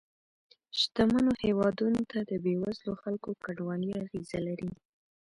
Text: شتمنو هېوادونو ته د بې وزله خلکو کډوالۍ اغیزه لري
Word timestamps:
شتمنو 0.79 1.31
هېوادونو 1.43 2.01
ته 2.11 2.19
د 2.29 2.31
بې 2.43 2.53
وزله 2.63 2.93
خلکو 3.01 3.29
کډوالۍ 3.43 3.91
اغیزه 4.03 4.39
لري 4.47 4.71